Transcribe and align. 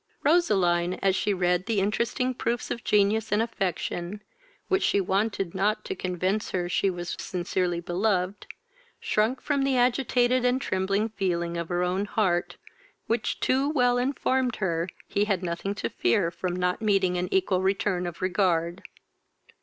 Roseline, 0.23 0.95
as 0.95 1.15
she 1.15 1.31
read 1.31 1.67
the 1.67 1.79
interesting 1.79 2.33
proofs 2.33 2.71
of 2.71 2.83
genius 2.83 3.31
and 3.31 3.39
affection, 3.39 4.23
which 4.67 4.81
she 4.81 4.99
wanted 4.99 5.53
not 5.53 5.85
to 5.85 5.93
convince 5.95 6.49
her 6.49 6.67
she 6.67 6.89
was 6.89 7.15
sincerely 7.19 7.79
beloved, 7.79 8.47
shrunk 8.99 9.39
from 9.39 9.61
the 9.63 9.77
agitated 9.77 10.43
and 10.43 10.59
trembling 10.59 11.09
feeling 11.09 11.55
of 11.55 11.69
her 11.69 11.83
own 11.83 12.05
heart, 12.05 12.57
which 13.05 13.39
too 13.39 13.69
well 13.69 13.99
informed 13.99 14.55
her 14.55 14.89
he 15.07 15.25
had 15.25 15.43
nothing 15.43 15.75
to 15.75 15.87
fear 15.87 16.31
from 16.31 16.55
not 16.55 16.81
meeting 16.81 17.15
an 17.15 17.31
equal 17.31 17.61
return 17.61 18.07
of 18.07 18.23
regard. 18.23 18.81